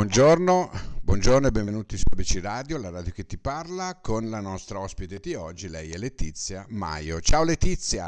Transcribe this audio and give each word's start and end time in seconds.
Buongiorno, 0.00 0.70
buongiorno 1.02 1.48
e 1.48 1.50
benvenuti 1.50 1.98
su 1.98 2.04
ABC 2.10 2.40
Radio, 2.40 2.78
la 2.78 2.88
radio 2.88 3.12
che 3.12 3.26
ti 3.26 3.36
parla, 3.36 3.98
con 4.00 4.30
la 4.30 4.40
nostra 4.40 4.80
ospite 4.80 5.18
di 5.20 5.34
oggi, 5.34 5.68
lei 5.68 5.90
è 5.90 5.98
Letizia 5.98 6.64
Maio. 6.70 7.20
Ciao 7.20 7.44
Letizia! 7.44 8.06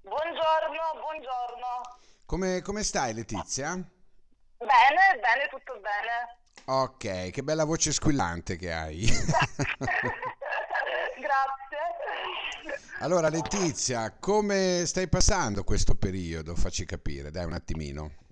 Buongiorno, 0.00 0.78
buongiorno. 0.98 1.98
Come, 2.24 2.62
come 2.62 2.82
stai 2.82 3.12
Letizia? 3.12 3.74
Bene, 3.74 5.20
bene, 5.20 5.48
tutto 5.50 5.74
bene. 5.74 6.38
Ok, 6.64 7.28
che 7.30 7.42
bella 7.42 7.64
voce 7.64 7.92
squillante 7.92 8.56
che 8.56 8.72
hai. 8.72 9.04
Grazie. 11.20 11.50
Allora 13.00 13.28
Letizia, 13.28 14.16
come 14.18 14.84
stai 14.86 15.08
passando 15.08 15.64
questo 15.64 15.94
periodo? 15.96 16.56
Facci 16.56 16.86
capire, 16.86 17.30
dai 17.30 17.44
un 17.44 17.52
attimino. 17.52 18.28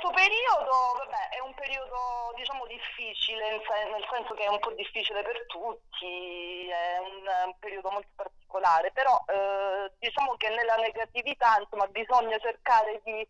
Questo 0.00 0.16
periodo 0.16 0.96
vabbè, 0.96 1.28
è 1.28 1.40
un 1.40 1.52
periodo 1.52 2.32
diciamo 2.34 2.64
difficile, 2.64 3.60
nel 3.60 4.06
senso 4.08 4.32
che 4.32 4.44
è 4.44 4.48
un 4.48 4.58
po' 4.58 4.72
difficile 4.72 5.20
per 5.22 5.44
tutti, 5.46 6.66
è 6.68 6.96
un, 6.96 7.54
periodo 7.58 7.90
molto 7.90 8.08
particolare, 8.16 8.92
però 8.92 9.22
eh, 9.28 9.92
diciamo 9.98 10.36
che 10.38 10.48
nella 10.48 10.76
negatività 10.76 11.58
insomma, 11.60 11.86
bisogna 11.88 12.38
cercare 12.38 13.02
di, 13.04 13.28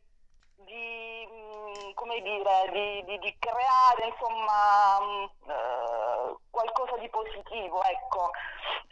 di, 0.63 1.27
mm, 1.27 1.91
come 1.95 2.23
dire, 2.23 3.03
di, 3.05 3.19
di, 3.19 3.37
creare 3.41 4.07
insomma, 4.07 5.01
mm, 5.03 5.25
eh, 5.51 6.37
qualcosa 6.51 6.97
di 6.99 7.09
positivo, 7.09 7.83
ecco. 7.83 8.31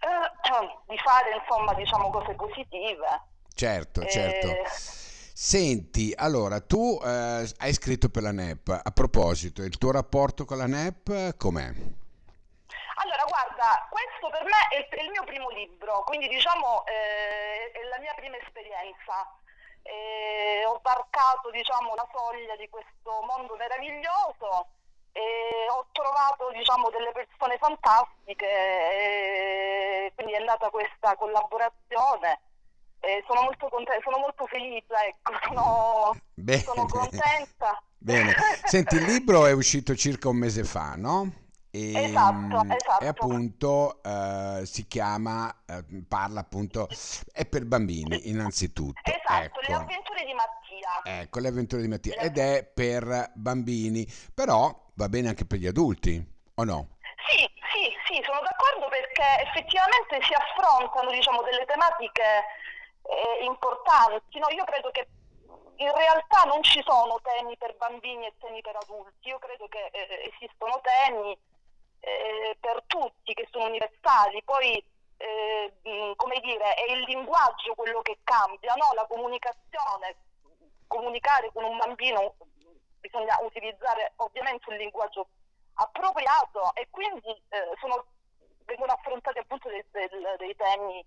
Eh, 0.02 0.82
di 0.90 0.98
fare 0.98 1.30
insomma, 1.30 1.74
diciamo, 1.74 2.10
cose 2.10 2.34
positive. 2.34 3.23
Certo, 3.54 4.04
certo. 4.06 5.07
Senti, 5.40 6.12
allora 6.16 6.58
tu 6.58 6.98
eh, 6.98 7.46
hai 7.58 7.72
scritto 7.72 8.08
per 8.08 8.22
la 8.24 8.32
NEP, 8.32 8.66
a 8.82 8.90
proposito, 8.90 9.62
il 9.62 9.78
tuo 9.78 9.92
rapporto 9.92 10.44
con 10.44 10.58
la 10.58 10.66
NEP 10.66 11.36
com'è? 11.36 11.70
Allora, 12.98 13.22
guarda, 13.22 13.86
questo 13.88 14.34
per 14.34 14.42
me 14.42 14.59
è 14.74 15.00
il, 15.00 15.10
mio 15.10 15.22
primo 15.22 15.48
libro, 15.50 16.02
quindi 16.02 16.26
diciamo 16.26 16.84
eh, 16.86 17.70
è 17.70 17.84
la 17.86 18.00
mia 18.00 18.14
prima 18.14 18.36
esperienza. 18.36 19.30
Eh, 19.82 20.66
ho 20.66 20.80
varcato 20.82 21.52
diciamo, 21.52 21.94
la 21.94 22.09
soglia 22.10 22.56
di 22.56 22.68
questo 22.68 23.22
mondo 23.22 23.54
meraviglioso 23.54 24.66
e 25.12 25.22
ho 25.70 25.86
trovato 25.92 26.50
diciamo, 26.50 26.90
delle 26.90 27.12
persone 27.12 27.59
fantastiche, 27.59 28.44
e 28.44 30.12
quindi 30.16 30.32
è 30.32 30.42
nata 30.42 30.68
questa 30.70 31.14
collaborazione 31.14 32.40
eh, 33.01 33.24
sono 33.27 33.43
molto 33.43 33.68
contenta, 33.68 34.02
sono 34.02 34.18
molto 34.18 34.46
felice, 34.46 34.87
ecco, 35.07 35.32
sono, 35.46 36.16
sono 36.65 36.87
contenta. 36.87 37.82
Bene, 37.96 38.35
senti, 38.65 38.96
il 38.96 39.05
libro 39.05 39.46
è 39.46 39.52
uscito 39.52 39.95
circa 39.95 40.29
un 40.29 40.37
mese 40.37 40.65
fa, 40.65 40.95
no? 40.96 41.46
E, 41.71 42.05
esatto, 42.05 42.65
esatto. 42.65 43.05
E 43.05 43.07
appunto 43.07 44.02
eh, 44.02 44.63
si 44.65 44.87
chiama, 44.87 45.55
eh, 45.66 45.85
parla 46.09 46.40
appunto, 46.40 46.88
è 47.32 47.45
per 47.46 47.66
bambini 47.66 48.29
innanzitutto. 48.30 49.01
Esatto, 49.05 49.45
ecco. 49.45 49.60
le 49.66 49.74
avventure 49.74 50.24
di 50.24 50.33
Mattia. 50.33 51.21
Ecco, 51.21 51.38
le 51.40 51.49
avventure 51.49 51.83
di 51.83 51.88
Mattia. 51.88 52.16
Ed 52.16 52.38
è 52.38 52.65
per 52.65 53.33
bambini, 53.35 54.07
però 54.33 54.87
va 54.95 55.09
bene 55.09 55.29
anche 55.29 55.45
per 55.45 55.59
gli 55.59 55.66
adulti, 55.66 56.24
o 56.55 56.65
no? 56.65 56.96
Sì, 57.29 57.45
sì, 57.73 57.93
sì, 58.07 58.23
sono 58.24 58.40
d'accordo 58.40 58.88
perché 58.88 59.45
effettivamente 59.45 60.18
si 60.24 60.33
affrontano 60.33 61.10
diciamo, 61.10 61.43
delle 61.43 61.66
tematiche 61.66 62.43
eh, 63.09 63.45
importanti. 63.45 64.38
No, 64.38 64.48
io 64.50 64.64
credo 64.64 64.91
che 64.91 65.09
in 65.76 65.92
realtà 65.94 66.42
non 66.44 66.62
ci 66.62 66.82
sono 66.84 67.20
temi 67.22 67.56
per 67.56 67.76
bambini 67.76 68.26
e 68.26 68.34
temi 68.38 68.60
per 68.60 68.76
adulti, 68.76 69.28
io 69.28 69.38
credo 69.38 69.66
che 69.69 69.87
eh, 69.93 70.33
esistono 70.34 70.81
temi 70.83 71.37
eh, 72.00 72.56
per 72.60 72.83
tutti 72.87 73.33
che 73.33 73.49
sono 73.50 73.66
universali, 73.66 74.43
poi 74.44 74.84
eh, 75.16 75.72
come 76.16 76.41
dire, 76.41 76.75
è 76.75 76.93
il 76.93 77.00
linguaggio 77.03 77.75
quello 77.75 78.03
che 78.03 78.19
cambia, 78.25 78.75
no? 78.75 78.93
la 78.94 79.06
comunicazione, 79.06 80.16
comunicare 80.87 81.50
con 81.53 81.65
un 81.65 81.77
bambino 81.77 82.34
bisogna 83.00 83.38
utilizzare 83.43 84.12
ovviamente 84.16 84.69
un 84.71 84.77
linguaggio 84.77 85.28
appropriato 85.75 86.75
e 86.75 86.88
quindi 86.91 87.31
eh, 87.49 87.72
sono, 87.78 88.04
vengono 88.65 88.93
affrontati 88.93 89.38
appunto 89.38 89.69
dei, 89.69 89.84
dei, 89.91 90.09
dei 90.38 90.56
temi 90.56 91.04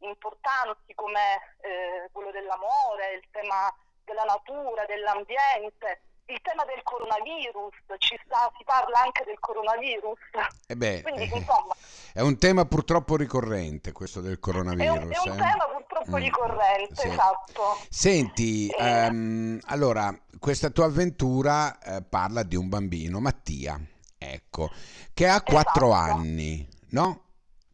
importanti 0.00 0.94
come 0.94 1.56
eh, 1.60 2.08
quello 2.12 2.30
dell'amore, 2.30 3.14
il 3.14 3.28
tema 3.30 3.72
della 4.04 4.24
natura, 4.24 4.84
dell'ambiente, 4.86 6.02
il 6.30 6.40
tema 6.42 6.64
del 6.64 6.82
coronavirus, 6.82 7.74
ci 7.98 8.18
sta, 8.24 8.50
si 8.56 8.64
parla 8.64 9.02
anche 9.02 9.24
del 9.24 9.38
coronavirus. 9.38 10.18
Eh 10.66 10.76
beh, 10.76 11.02
Quindi, 11.06 11.22
eh, 11.22 11.36
insomma, 11.36 11.74
è 12.12 12.20
un 12.20 12.38
tema 12.38 12.64
purtroppo 12.64 13.16
ricorrente 13.16 13.92
questo 13.92 14.20
del 14.20 14.38
coronavirus. 14.38 14.96
È 14.96 15.00
un, 15.02 15.12
è 15.12 15.30
un 15.30 15.32
eh? 15.32 15.36
tema 15.36 15.64
purtroppo 15.66 16.16
mm, 16.16 16.22
ricorrente, 16.22 16.94
sì. 16.94 17.08
esatto. 17.08 17.78
Senti, 17.88 18.70
um, 18.78 19.58
allora, 19.66 20.16
questa 20.38 20.70
tua 20.70 20.86
avventura 20.86 21.78
eh, 21.78 22.02
parla 22.02 22.42
di 22.42 22.56
un 22.56 22.68
bambino, 22.68 23.20
Mattia, 23.20 23.78
ecco, 24.16 24.70
che 25.12 25.28
ha 25.28 25.42
quattro 25.42 25.92
esatto. 25.92 26.12
anni, 26.12 26.68
no? 26.90 27.24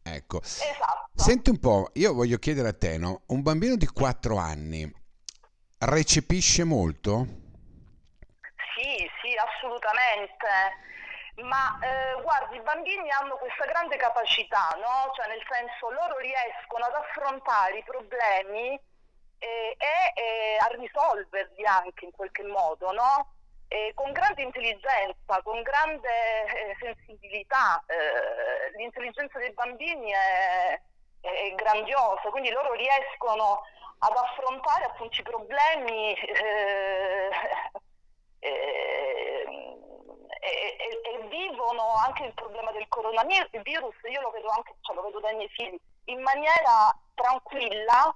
Ecco. 0.03 0.41
Esatto. 0.41 0.96
Senti 1.17 1.49
un 1.49 1.59
po', 1.59 1.89
io 1.95 2.13
voglio 2.13 2.37
chiedere 2.37 2.69
a 2.69 2.77
te, 2.77 2.97
no? 2.97 3.23
Un 3.27 3.41
bambino 3.41 3.75
di 3.75 3.87
4 3.87 4.37
anni 4.37 4.89
recepisce 5.79 6.63
molto? 6.63 7.25
Sì, 8.77 8.95
sì, 9.19 9.33
assolutamente. 9.35 10.47
Ma 11.41 11.77
eh, 11.81 12.21
guardi, 12.21 12.55
i 12.55 12.61
bambini 12.61 13.09
hanno 13.09 13.35
questa 13.37 13.65
grande 13.65 13.97
capacità, 13.97 14.69
no? 14.77 15.11
Cioè 15.17 15.27
nel 15.27 15.43
senso 15.49 15.89
loro 15.91 16.17
riescono 16.19 16.85
ad 16.85 16.93
affrontare 16.93 17.79
i 17.79 17.83
problemi 17.83 18.79
eh, 19.39 19.75
e 19.75 19.97
eh, 20.15 20.57
a 20.61 20.67
risolverli 20.77 21.65
anche 21.65 22.05
in 22.05 22.11
qualche 22.11 22.43
modo, 22.43 22.91
no? 22.93 23.33
eh, 23.67 23.91
con 23.95 24.11
grande 24.11 24.43
intelligenza, 24.43 25.41
con 25.43 25.61
grande 25.61 26.07
eh, 26.07 26.77
sensibilità. 26.79 27.83
Eh, 27.87 28.77
l'intelligenza 28.77 29.39
dei 29.39 29.51
bambini 29.51 30.11
è, 30.11 30.79
è, 31.21 31.53
grandiosa, 31.55 32.29
quindi 32.29 32.49
loro 32.49 32.73
riescono 32.73 33.61
ad 33.99 34.15
affrontare 34.15 34.85
appunto 34.85 35.19
i 35.19 35.23
problemi 35.23 36.13
eh, 36.13 37.29
eh, 38.39 39.77
e, 40.39 41.01
e, 41.03 41.27
vivono 41.29 41.93
anche 42.05 42.25
il 42.25 42.33
problema 42.33 42.71
del 42.71 42.87
coronavirus, 42.87 43.95
io 44.03 44.21
lo 44.21 44.29
vedo 44.31 44.49
anche, 44.49 44.75
cioè 44.81 44.95
lo 44.95 45.01
vedo 45.01 45.19
dai 45.19 45.35
miei 45.35 45.49
figli, 45.49 45.79
in 46.05 46.21
maniera 46.21 46.95
tranquilla, 47.15 48.15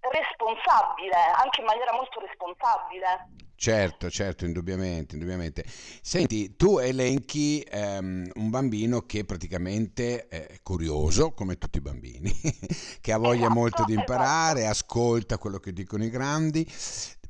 responsabile, 0.00 1.14
anche 1.14 1.60
in 1.60 1.66
maniera 1.66 1.92
molto 1.92 2.20
responsabile. 2.20 3.28
Certo, 3.60 4.08
certo, 4.08 4.46
indubbiamente, 4.46 5.16
indubbiamente. 5.16 5.66
Senti, 6.00 6.56
tu 6.56 6.78
elenchi 6.78 7.62
um, 7.70 8.26
un 8.36 8.48
bambino 8.48 9.02
che 9.02 9.26
praticamente 9.26 10.28
è 10.28 10.60
curioso, 10.62 11.32
come 11.32 11.58
tutti 11.58 11.76
i 11.76 11.82
bambini, 11.82 12.34
che 13.02 13.12
ha 13.12 13.18
voglia 13.18 13.40
esatto, 13.40 13.52
molto 13.52 13.84
di 13.84 13.92
imparare, 13.92 14.60
esatto. 14.60 14.72
ascolta 14.72 15.36
quello 15.36 15.58
che 15.58 15.74
dicono 15.74 16.04
i 16.04 16.08
grandi. 16.08 16.66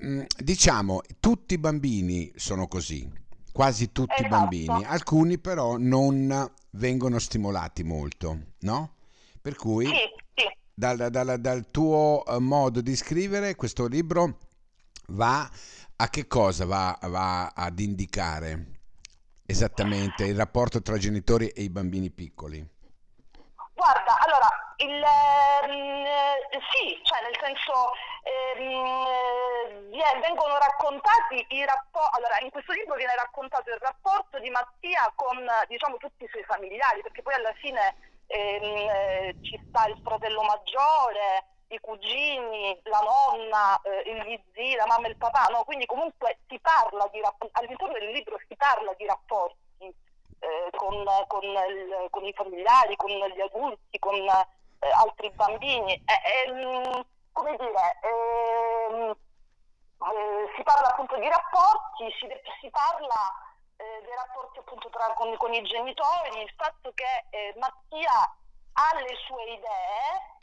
Mm, 0.05 0.23
diciamo, 0.39 1.01
tutti 1.19 1.55
i 1.55 1.59
bambini 1.59 2.31
sono 2.37 2.69
così, 2.69 3.11
quasi 3.51 3.91
tutti 3.91 4.13
esatto. 4.13 4.27
i 4.27 4.29
bambini, 4.29 4.85
alcuni 4.85 5.37
però 5.37 5.79
non 5.79 6.49
vengono 6.71 7.19
stimolati 7.19 7.83
molto, 7.83 8.39
no? 8.61 8.95
Per 9.43 9.57
cui, 9.57 9.87
sì, 9.87 9.93
sì. 10.35 10.45
Dal, 10.73 11.09
dal, 11.11 11.41
dal 11.41 11.71
tuo 11.73 12.25
eh, 12.25 12.39
modo 12.39 12.81
di 12.81 12.95
scrivere, 12.95 13.57
questo 13.57 13.89
libro 13.89 14.39
va 15.11 15.49
a 15.97 16.09
che 16.09 16.27
cosa 16.27 16.67
va, 16.67 16.99
va 17.03 17.53
ad 17.55 17.79
indicare 17.79 18.79
esattamente 19.47 20.25
il 20.25 20.37
rapporto 20.37 20.81
tra 20.81 20.97
genitori 20.97 21.49
e 21.49 21.63
i 21.63 21.71
bambini 21.71 22.11
piccoli? 22.11 22.67
Guarda, 23.75 24.17
allora, 24.21 24.49
il, 24.77 25.03
eh, 25.03 26.61
sì, 26.71 27.01
cioè 27.03 27.23
nel 27.23 27.37
senso 27.41 27.93
eh, 28.23 29.01
vengono 30.21 30.59
raccontati 30.59 31.45
i 31.49 31.65
rapporti, 31.65 32.17
allora 32.17 32.39
in 32.41 32.51
questo 32.51 32.73
libro 32.73 32.95
viene 32.95 33.15
raccontato 33.17 33.71
il 33.71 33.79
rapporto 33.81 34.39
di 34.39 34.51
Mattia 34.51 35.11
con 35.15 35.37
diciamo 35.67 35.97
tutti 35.97 36.25
i 36.25 36.29
suoi 36.29 36.45
familiari, 36.45 37.03
perché 37.03 37.23
poi 37.23 37.35
alla 37.35 37.55
fine 37.55 37.97
ehm, 38.27 38.63
eh, 38.63 39.37
ci 39.43 39.61
sta 39.69 39.87
il 39.87 39.99
fratello 40.05 40.43
maggiore, 40.43 41.45
i 41.73 41.79
cugini, 41.81 42.79
la 42.85 43.01
nonna, 43.01 43.81
eh, 43.83 44.25
gli 44.25 44.41
zii, 44.53 44.75
la 44.75 44.87
mamma 44.87 45.07
e 45.07 45.11
il 45.11 45.17
papà, 45.17 45.47
no? 45.51 45.63
quindi 45.65 45.87
comunque 45.87 46.41
si 46.49 46.59
parla 46.59 47.09
di 47.13 47.21
rapporti, 47.21 47.59
all'interno 47.61 47.93
del 47.93 48.11
libro 48.11 48.39
si 48.49 48.57
parla 48.57 48.93
di 48.95 49.07
rapporti 49.07 49.59
eh, 50.41 50.71
con, 50.77 51.05
con, 51.29 51.43
il, 51.43 52.09
con, 52.11 52.25
i 52.25 52.33
familiari, 52.33 52.97
con 52.97 53.11
gli 53.11 53.41
adulti, 53.41 53.99
con 53.99 54.15
eh, 54.15 54.91
altri 54.91 55.31
bambini. 55.31 56.03
come 57.33 57.57
dire, 57.57 57.99
ehm, 58.03 59.11
eh, 59.11 60.53
si 60.57 60.63
parla 60.63 60.89
appunto 60.89 61.17
di 61.19 61.29
rapporti, 61.29 62.11
si, 62.19 62.27
si 62.61 62.71
parla 62.71 63.31
eh, 63.77 64.01
dei 64.03 64.15
rapporti 64.17 64.59
appunto 64.59 64.89
tra, 64.89 65.13
con, 65.15 65.37
con, 65.37 65.53
i 65.53 65.63
genitori, 65.63 66.43
il 66.43 66.53
fatto 66.57 66.91
che 66.95 67.27
eh, 67.31 67.55
Mattia 67.59 68.35
ha 68.73 69.01
le 69.01 69.15
sue 69.27 69.45
idee, 69.45 70.40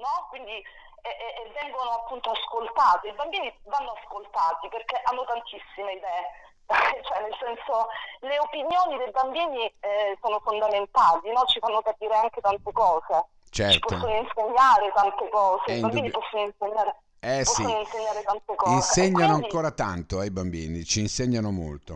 no? 0.00 0.26
quindi 0.28 0.64
e, 1.02 1.52
vengono 1.60 1.90
appunto 1.90 2.30
ascoltati. 2.30 3.08
I 3.08 3.14
bambini 3.14 3.52
vanno 3.64 3.92
ascoltati 4.02 4.68
perché 4.68 5.00
hanno 5.04 5.24
tantissime 5.24 5.92
idee. 5.92 6.24
cioè, 7.02 7.20
nel 7.22 7.36
senso, 7.40 7.88
le 8.20 8.38
opinioni 8.38 8.96
dei 8.96 9.10
bambini 9.10 9.66
eh, 9.80 10.16
sono 10.22 10.40
fondamentali, 10.40 11.32
no? 11.32 11.44
ci 11.46 11.58
fanno 11.58 11.82
capire 11.82 12.14
anche 12.14 12.40
tante 12.40 12.70
cose, 12.72 13.26
certo. 13.50 13.72
ci 13.72 13.78
possono 13.80 14.14
insegnare 14.14 14.92
tante 14.94 15.28
cose, 15.30 15.72
i 15.72 15.80
bambini 15.80 16.10
possono 16.10 16.42
insegnare, 16.42 16.96
eh, 17.18 17.42
possono 17.42 17.68
sì. 17.68 17.78
insegnare 17.78 18.22
tante 18.22 18.54
cose. 18.54 18.74
Insegnano 18.74 19.26
quindi, 19.26 19.44
ancora 19.44 19.70
tanto 19.72 20.18
ai 20.20 20.30
bambini, 20.30 20.84
ci 20.84 21.00
insegnano 21.00 21.50
molto. 21.50 21.94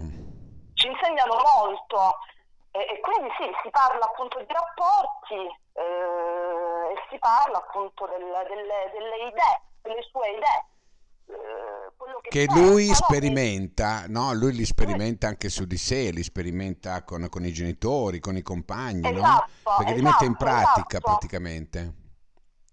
Ci 0.74 0.88
insegnano 0.88 1.34
molto 1.38 2.18
e, 2.74 2.80
e 2.90 3.00
quindi 3.00 3.30
sì, 3.38 3.46
si 3.62 3.70
parla 3.70 4.04
appunto 4.04 4.38
di 4.38 4.50
rapporti 4.50 5.46
eh, 5.78 6.90
e 6.90 6.96
si 7.08 7.18
parla 7.18 7.58
appunto 7.58 8.06
del, 8.06 8.26
delle, 8.48 8.90
delle 8.90 9.16
idee, 9.30 9.56
delle 9.82 10.02
sue 10.10 10.28
idee 10.30 10.66
che, 12.28 12.46
che 12.46 12.52
lui 12.52 12.92
sperimenta, 12.92 14.04
no? 14.08 14.32
Lui 14.32 14.52
li 14.52 14.64
sperimenta 14.64 15.28
anche 15.28 15.48
su 15.48 15.64
di 15.64 15.76
sé, 15.76 16.10
li 16.10 16.22
sperimenta 16.22 17.04
con, 17.04 17.28
con 17.30 17.44
i 17.44 17.52
genitori, 17.52 18.18
con 18.18 18.36
i 18.36 18.42
compagni, 18.42 19.08
esatto, 19.08 19.48
no? 19.62 19.76
Perché 19.76 19.92
esatto, 19.92 19.94
li 19.94 20.02
mette 20.02 20.24
in 20.24 20.36
pratica 20.36 20.98
esatto. 20.98 21.10
praticamente. 21.10 21.92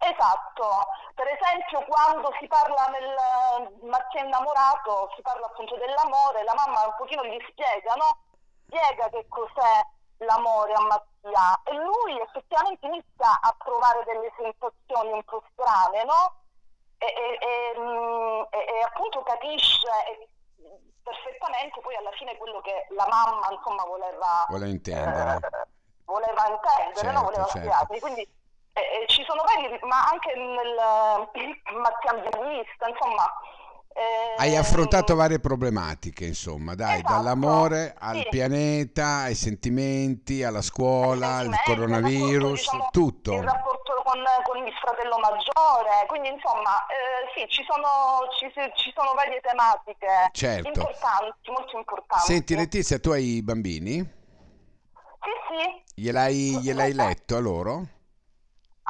Esatto, 0.01 0.65
per 1.13 1.27
esempio 1.27 1.85
quando 1.85 2.33
si 2.39 2.47
parla 2.47 2.89
nel 2.89 3.87
Mattia 3.87 4.23
innamorato, 4.23 5.13
si 5.15 5.21
parla 5.21 5.45
appunto 5.45 5.77
dell'amore, 5.77 6.43
la 6.43 6.55
mamma 6.55 6.87
un 6.87 6.95
pochino 6.97 7.23
gli 7.23 7.37
spiega, 7.51 7.93
no? 7.93 8.17
Spiega 8.71 9.09
che 9.09 9.25
cos'è 9.27 9.83
l'amore 10.23 10.71
a 10.71 10.81
Mattia 10.81 11.59
e 11.65 11.75
lui 11.75 12.19
effettivamente 12.21 12.85
inizia 12.85 13.35
a 13.41 13.53
provare 13.57 14.03
delle 14.05 14.31
sensazioni 14.37 15.11
un 15.11 15.23
po' 15.25 15.43
strane, 15.51 16.05
no? 16.05 16.39
e, 17.01 17.37
e, 17.41 17.79
mm, 17.79 18.41
e, 18.51 18.59
e 18.77 18.81
appunto 18.85 19.23
capisce 19.23 19.89
perfettamente 21.01 21.81
poi 21.81 21.95
alla 21.95 22.11
fine 22.11 22.37
quello 22.37 22.61
che 22.61 22.85
la 22.89 23.07
mamma 23.09 23.47
insomma 23.49 23.83
voleva, 23.85 24.45
voleva 24.47 24.69
intendere, 24.69 25.35
eh, 25.35 25.67
voleva 26.05 26.47
intendere 26.47 26.93
certo, 26.93 27.11
no? 27.11 27.23
voleva 27.23 27.45
certo. 27.47 27.97
quindi 27.99 28.21
eh, 28.73 29.05
ci 29.07 29.23
sono 29.25 29.41
vari 29.43 29.79
ma 29.81 30.05
anche 30.05 30.35
nel 30.35 30.75
Mattia 31.73 32.11
Ambientista 32.11 32.87
insomma 32.87 33.25
eh, 33.93 34.35
Hai 34.37 34.55
affrontato 34.55 35.15
varie 35.15 35.39
problematiche, 35.39 36.25
insomma, 36.25 36.75
dai, 36.75 36.99
esatto, 36.99 37.13
dall'amore 37.13 37.93
al 37.97 38.17
sì. 38.17 38.27
pianeta, 38.29 39.05
ai 39.23 39.35
sentimenti, 39.35 40.43
alla 40.43 40.61
scuola, 40.61 41.35
al 41.35 41.51
coronavirus, 41.63 42.59
diciamo, 42.59 42.87
tutto. 42.91 43.33
Il 43.33 43.43
rapporto 43.43 44.01
con, 44.03 44.23
con, 44.43 44.65
il 44.65 44.73
fratello 44.73 45.17
maggiore, 45.19 46.05
quindi 46.07 46.29
insomma, 46.29 46.85
eh, 46.87 47.29
sì, 47.35 47.45
ci 47.49 47.63
sono, 47.67 48.27
ci, 48.39 48.51
ci 48.75 48.91
sono, 48.95 49.13
varie 49.13 49.39
tematiche 49.41 50.29
certo. 50.31 50.67
importanti, 50.67 51.51
molto 51.51 51.77
importanti. 51.77 52.25
Senti 52.25 52.55
Letizia, 52.55 52.99
tu 52.99 53.11
hai 53.11 53.41
bambini? 53.43 53.97
Sì, 53.99 55.31
sì. 55.49 56.01
Gliel'hai, 56.01 56.59
gliel'hai 56.61 56.93
letto 56.93 57.35
a 57.35 57.39
loro? 57.39 57.87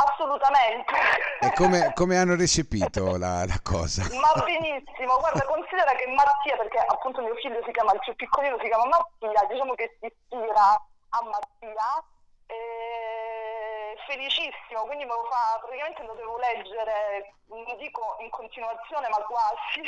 Assolutamente. 0.01 0.93
E 1.41 1.53
come, 1.53 1.91
come 1.93 2.17
hanno 2.17 2.35
recepito 2.35 3.17
la, 3.17 3.45
la, 3.45 3.59
cosa? 3.61 4.01
Ma 4.09 4.33
benissimo, 4.41 5.17
guarda, 5.19 5.45
considera 5.45 5.91
che 5.93 6.07
Mattia, 6.07 6.57
perché 6.57 6.79
appunto 6.79 7.21
mio 7.21 7.35
figlio 7.35 7.61
si 7.65 7.71
chiama, 7.71 7.93
il 7.93 7.99
più 7.99 8.15
piccolino 8.15 8.57
si 8.61 8.67
chiama 8.67 8.85
Mattia, 8.85 9.45
diciamo 9.47 9.75
che 9.75 9.97
si 9.99 10.07
ispira 10.07 10.73
a 10.73 11.19
Mattia, 11.21 12.03
e 12.47 13.95
felicissimo, 14.07 14.85
quindi 14.85 15.05
me 15.05 15.13
lo 15.13 15.27
fa, 15.29 15.59
praticamente 15.61 16.03
lo 16.03 16.13
devo 16.13 16.37
leggere, 16.37 17.33
non 17.47 17.63
dico 17.77 18.17
in 18.21 18.29
continuazione, 18.29 19.07
ma 19.09 19.17
quasi. 19.23 19.81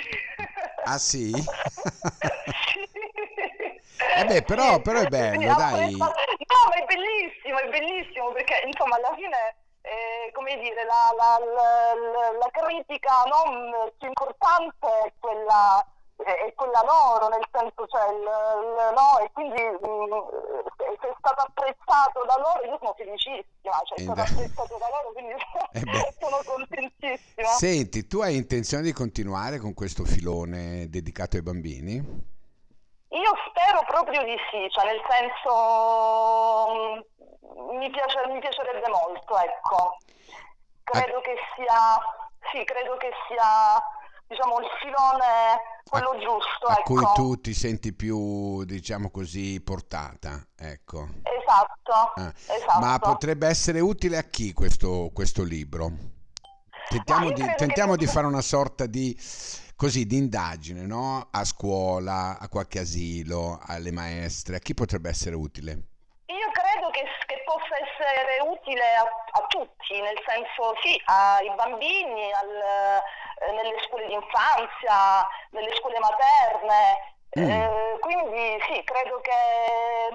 Ah 0.85 0.97
sì? 0.97 1.31
sì. 2.69 2.85
Eh 4.15 4.25
beh, 4.25 4.43
però, 4.43 4.79
però 4.79 4.99
è 4.99 5.07
bello, 5.07 5.55
dai. 5.55 5.97
No, 5.97 6.05
ma 6.05 6.75
è 6.75 6.85
bellissimo, 6.85 7.57
è 7.59 7.69
bellissimo, 7.69 8.31
perché 8.31 8.61
insomma 8.65 8.95
alla 8.95 9.13
fine 9.15 9.62
eh, 9.83 10.31
come 10.31 10.57
dire, 10.59 10.85
la, 10.85 11.11
la, 11.15 11.37
la, 11.43 12.31
la 12.39 12.49
critica 12.51 13.23
no, 13.27 13.91
più 13.97 14.07
importante 14.07 14.87
è 15.05 15.13
quella, 15.19 15.85
è 16.15 16.53
quella 16.55 16.81
loro, 16.87 17.27
nel 17.27 17.45
senso, 17.51 17.85
cioè, 17.87 18.07
il, 18.15 18.23
il, 18.23 18.93
no, 18.95 19.19
e 19.19 19.29
quindi 19.33 19.61
mh, 19.61 19.83
mm, 19.83 20.63
se 21.03 21.07
è 21.09 21.15
stato 21.19 21.41
apprezzato 21.41 22.23
da 22.23 22.37
loro, 22.39 22.63
io 22.63 22.77
sono 22.79 22.93
felicissima, 22.95 23.75
cioè, 23.83 23.97
è 23.97 24.01
stato 24.03 24.21
Eh, 24.21 24.23
apprezzato 24.23 24.77
da 24.79 24.87
loro, 24.87 25.11
quindi 25.11 25.33
Eh 25.33 26.15
sono 26.19 26.39
contentissima. 26.45 27.47
Senti, 27.49 28.07
tu 28.07 28.21
hai 28.21 28.37
intenzione 28.37 28.83
di 28.83 28.93
continuare 28.93 29.59
con 29.59 29.73
questo 29.73 30.05
filone 30.05 30.87
dedicato 30.87 31.35
ai 31.35 31.43
bambini? 31.43 32.31
Io 33.13 33.31
spero 33.47 33.83
proprio 33.85 34.23
di 34.23 34.35
sì, 34.49 34.67
cioè 34.71 34.85
nel 34.85 35.01
senso 35.07 36.65
mh, 36.71 37.12
mi, 37.71 37.89
piace, 37.89 38.27
mi 38.27 38.39
piacerebbe 38.39 38.89
molto, 38.89 39.37
ecco. 39.37 39.97
Credo 40.83 41.17
A- 41.17 41.21
che 41.21 41.35
sia, 41.55 41.99
sì, 42.51 42.63
credo 42.63 42.97
che 42.97 43.11
sia, 43.27 43.81
diciamo, 44.27 44.59
il 44.59 44.67
filone 44.81 45.81
quello 45.89 46.17
giusto, 46.19 46.67
a 46.67 46.79
ecco. 46.79 46.93
cui 46.93 47.05
tu 47.13 47.41
ti 47.41 47.53
senti 47.53 47.93
più, 47.93 48.63
diciamo 48.63 49.09
così, 49.11 49.61
portata, 49.61 50.45
ecco. 50.57 51.07
Esatto, 51.23 52.13
Ah, 52.15 52.33
esatto. 52.47 52.79
Ma 52.79 52.97
potrebbe 52.99 53.47
essere 53.47 53.79
utile 53.79 54.17
a 54.17 54.23
chi 54.23 54.53
questo, 54.53 55.11
questo 55.13 55.43
libro? 55.43 55.91
Tentiamo, 56.89 57.27
di, 57.29 57.33
credo 57.35 57.51
che 57.51 57.55
tentiamo 57.57 57.95
di 57.95 58.07
fare 58.07 58.27
una 58.27 58.41
sorta 58.41 58.85
di, 58.85 59.15
così, 59.75 60.05
di 60.05 60.17
indagine, 60.17 60.85
no? 60.85 61.27
A 61.31 61.43
scuola, 61.43 62.37
a 62.39 62.47
qualche 62.49 62.79
asilo, 62.79 63.59
alle 63.61 63.91
maestre, 63.91 64.57
a 64.57 64.59
chi 64.59 64.73
potrebbe 64.73 65.09
essere 65.09 65.35
utile? 65.35 65.71
Io 66.27 66.51
credo 66.51 66.89
che, 66.91 67.03
che 67.25 67.41
possa 67.73 67.77
essere 67.81 68.39
utile 68.41 68.95
a, 68.95 69.01
a 69.01 69.45
tutti, 69.47 69.99
nel 69.99 70.17
senso 70.25 70.75
sì, 70.81 71.01
ai 71.05 71.51
bambini, 71.55 72.31
al, 72.31 73.01
eh, 73.47 73.51
nelle 73.51 73.75
scuole 73.85 74.05
d'infanzia, 74.07 75.27
nelle 75.51 75.75
scuole 75.75 75.97
materne. 75.99 77.11
Mm. 77.39 77.49
eh, 77.49 77.69
quindi 77.99 78.61
sì, 78.67 78.83
credo 78.83 79.19
che, 79.21 79.31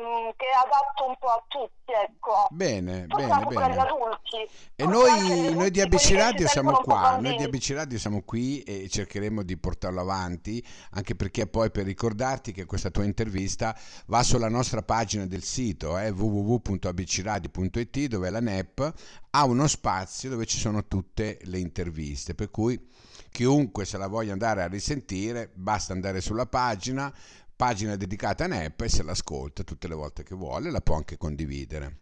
mh, 0.00 0.30
che 0.36 0.44
è 0.46 0.54
adatto 0.64 1.06
un 1.08 1.16
po' 1.18 1.28
a 1.28 1.42
tutti, 1.48 1.92
ecco. 1.92 2.46
Bene, 2.50 3.06
Forse 3.08 3.26
bene, 3.26 3.32
anche 3.32 3.54
per 3.54 3.64
gli 3.70 3.74
bene. 3.74 3.80
adulti. 3.80 4.48
E 4.76 4.86
noi, 4.86 5.54
noi 5.54 5.70
di 5.72 5.80
ABC 5.80 6.14
Radio 6.14 6.46
siamo 6.46 6.72
qua, 6.78 7.18
noi 7.18 7.34
di. 7.36 7.42
ABC 7.42 7.72
Radio 7.74 7.98
siamo 7.98 8.22
qui 8.22 8.60
e 8.62 8.88
cercheremo 8.88 9.42
di 9.42 9.56
portarlo 9.56 10.00
avanti, 10.00 10.64
anche 10.92 11.16
perché 11.16 11.46
poi 11.48 11.70
per 11.72 11.84
ricordarti 11.86 12.52
che 12.52 12.66
questa 12.66 12.90
tua 12.90 13.04
intervista 13.04 13.74
va 14.06 14.22
sulla 14.22 14.48
nostra 14.48 14.82
pagina 14.82 15.26
del 15.26 15.42
sito 15.42 15.98
eh, 15.98 16.10
www.abcradio.it 16.10 18.06
dove 18.06 18.30
la 18.30 18.40
NEP 18.40 18.92
ha 19.38 19.44
uno 19.44 19.68
spazio 19.68 20.30
dove 20.30 20.46
ci 20.46 20.58
sono 20.58 20.86
tutte 20.88 21.38
le 21.42 21.58
interviste, 21.60 22.34
per 22.34 22.50
cui 22.50 22.88
chiunque 23.30 23.84
se 23.84 23.96
la 23.96 24.08
voglia 24.08 24.32
andare 24.32 24.62
a 24.62 24.66
risentire 24.66 25.50
basta 25.54 25.92
andare 25.92 26.20
sulla 26.20 26.46
pagina, 26.46 27.14
pagina 27.54 27.94
dedicata 27.94 28.44
a 28.44 28.46
NEP 28.48 28.80
e 28.80 28.88
se 28.88 29.04
l'ascolta 29.04 29.62
tutte 29.62 29.86
le 29.86 29.94
volte 29.94 30.24
che 30.24 30.34
vuole 30.34 30.72
la 30.72 30.80
può 30.80 30.96
anche 30.96 31.16
condividere. 31.16 31.98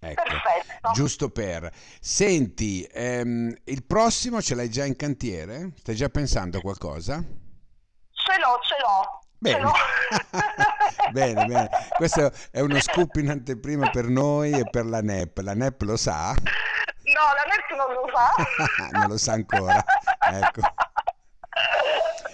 Ecco, 0.00 0.22
Perfetto. 0.22 0.90
giusto 0.92 1.30
per. 1.30 1.72
Senti, 2.00 2.82
ehm, 2.90 3.54
il 3.64 3.84
prossimo 3.84 4.42
ce 4.42 4.56
l'hai 4.56 4.70
già 4.70 4.84
in 4.84 4.96
cantiere? 4.96 5.72
Stai 5.76 5.94
già 5.94 6.08
pensando 6.08 6.58
a 6.58 6.62
qualcosa? 6.62 7.18
Ce 7.18 8.32
l'ho, 8.40 8.58
ce 8.62 8.74
l'ho. 8.80 9.20
Ce 9.22 9.38
Bene. 9.38 9.60
l'ho. 9.60 9.72
bene, 11.12 11.44
bene. 11.46 11.68
Questo 11.96 12.30
è 12.50 12.60
uno 12.60 12.80
scoop 12.80 13.14
in 13.16 13.30
anteprima 13.30 13.90
per 13.90 14.06
noi 14.06 14.52
e 14.52 14.68
per 14.68 14.86
la 14.86 15.00
NEP. 15.00 15.38
La 15.38 15.54
NEP 15.54 15.82
lo 15.82 15.96
sa? 15.96 16.32
No, 16.32 17.26
la 17.34 17.44
NET 17.46 17.76
non 17.76 17.92
lo 17.94 18.06
sa. 18.14 18.88
non 18.98 19.08
lo 19.08 19.18
sa 19.18 19.32
ancora. 19.32 19.84
Ecco. 20.32 20.60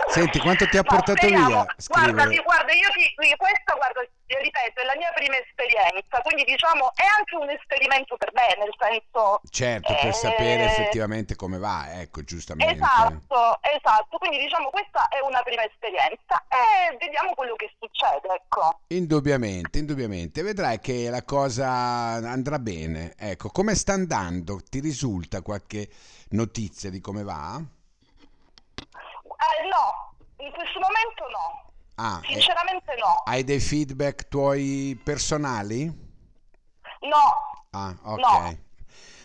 Senti, 0.09 0.39
quanto 0.39 0.67
ti 0.69 0.77
ha 0.79 0.83
Ma 0.85 0.89
portato 0.97 1.17
speriamo. 1.19 1.47
via 1.47 1.55
Guarda, 1.89 2.23
scrivere? 2.23 2.43
guarda, 2.43 2.73
io 2.73 2.89
ti, 2.93 3.29
io 3.29 3.37
questa, 3.37 3.75
guarda, 3.75 4.01
io 4.37 4.43
ripeto, 4.43 4.81
è 4.81 4.85
la 4.85 4.97
mia 4.97 5.11
prima 5.15 5.37
esperienza, 5.39 6.21
quindi 6.21 6.45
diciamo 6.45 6.93
è 6.95 7.05
anche 7.17 7.37
un 7.37 7.49
esperimento 7.49 8.17
per 8.17 8.33
me, 8.35 8.55
nel 8.59 8.75
senso... 8.77 9.41
Certo, 9.49 9.95
per 9.95 10.07
eh, 10.07 10.13
sapere 10.13 10.65
effettivamente 10.65 11.35
come 11.37 11.59
va, 11.59 12.01
ecco, 12.01 12.23
giustamente. 12.23 12.75
Esatto, 12.75 13.59
esatto, 13.63 14.19
quindi 14.19 14.39
diciamo 14.39 14.69
questa 14.71 15.09
è 15.09 15.21
una 15.21 15.43
prima 15.43 15.65
esperienza 15.65 16.45
e 16.49 16.97
vediamo 16.99 17.33
quello 17.35 17.55
che 17.57 17.73
succede, 17.79 18.29
ecco. 18.35 18.81
Indubbiamente, 18.89 19.79
indubbiamente. 19.79 20.43
Vedrai 20.43 20.79
che 20.81 21.09
la 21.09 21.23
cosa 21.23 21.69
andrà 21.69 22.59
bene. 22.59 23.15
Ecco, 23.19 23.49
come 23.49 23.75
sta 23.75 23.95
andando? 23.95 24.61
Ti 24.69 24.81
risulta 24.81 25.41
qualche 25.41 25.89
notizia 26.31 26.91
di 26.91 27.01
come 27.01 27.23
va? 27.23 27.57
Eh, 28.77 29.69
no, 29.69 30.15
in 30.39 30.51
questo 30.53 30.79
momento 30.79 31.29
no. 31.31 31.66
Ah, 31.97 32.21
eh, 32.23 32.33
Sinceramente 32.33 32.95
no. 32.99 33.23
hai 33.25 33.43
dei 33.43 33.61
feedback 33.61 34.29
tuoi 34.29 35.01
personali? 35.03 35.85
No. 35.87 37.69
Ah, 37.71 37.95
ok. 38.03 38.19
No. 38.19 38.59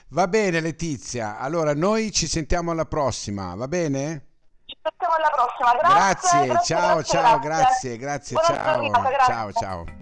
Va 0.09 0.27
bene 0.27 0.59
Letizia, 0.59 1.37
allora 1.37 1.73
noi 1.73 2.11
ci 2.11 2.27
sentiamo 2.27 2.71
alla 2.71 2.85
prossima, 2.85 3.55
va 3.55 3.67
bene? 3.67 4.25
Ci 4.65 4.77
sentiamo 4.81 5.15
alla 5.15 5.29
prossima. 5.29 5.71
Grazie. 5.95 6.47
Grazie, 6.47 6.75
ciao, 6.75 6.95
grazie, 6.95 7.19
ciao, 7.19 7.39
grazie, 7.39 7.97
grazie, 7.97 8.37
ciao, 8.37 8.89
grazie. 9.01 9.23
ciao, 9.25 9.51
ciao. 9.51 10.00